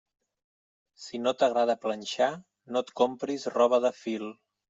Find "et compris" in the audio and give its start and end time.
2.85-3.47